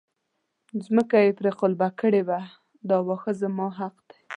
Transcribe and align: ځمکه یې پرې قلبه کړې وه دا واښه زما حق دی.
ځمکه 0.85 1.17
یې 1.25 1.31
پرې 1.39 1.51
قلبه 1.59 1.87
کړې 1.99 2.21
وه 2.27 2.39
دا 2.89 2.97
واښه 3.07 3.31
زما 3.41 3.67
حق 3.79 3.95
دی. 4.09 4.21